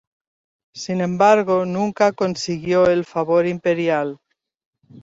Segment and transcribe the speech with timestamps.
[0.73, 4.17] Sin embargo, nunca consiguió el favor imperial.